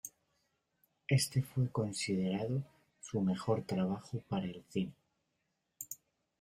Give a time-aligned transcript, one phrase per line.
[1.09, 2.63] Éste fue considerado
[3.01, 4.93] su mejor trabajo para el cine.